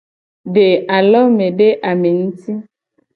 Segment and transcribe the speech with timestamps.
[0.53, 0.63] De
[0.99, 2.53] alome le ame nguti.